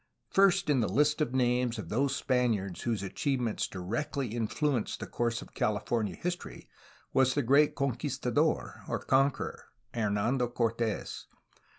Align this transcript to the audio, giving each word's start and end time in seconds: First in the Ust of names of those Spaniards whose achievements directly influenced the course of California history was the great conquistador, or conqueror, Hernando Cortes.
First 0.31 0.67
in 0.67 0.79
the 0.79 0.89
Ust 0.91 1.21
of 1.21 1.35
names 1.35 1.77
of 1.77 1.89
those 1.89 2.15
Spaniards 2.15 2.81
whose 2.81 3.03
achievements 3.03 3.67
directly 3.67 4.29
influenced 4.29 4.99
the 4.99 5.05
course 5.05 5.43
of 5.43 5.53
California 5.53 6.15
history 6.15 6.67
was 7.13 7.35
the 7.35 7.43
great 7.43 7.75
conquistador, 7.75 8.81
or 8.87 8.97
conqueror, 8.97 9.65
Hernando 9.93 10.47
Cortes. 10.47 11.27